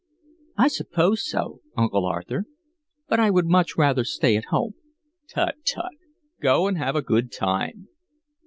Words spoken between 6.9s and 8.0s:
a good time."